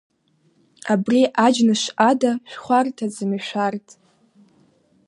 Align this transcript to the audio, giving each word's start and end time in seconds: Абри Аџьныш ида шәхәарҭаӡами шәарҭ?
Абри 0.93 1.21
Аџьныш 1.45 1.83
ида 2.09 2.31
шәхәарҭаӡами 2.49 3.39
шәарҭ? 3.47 3.87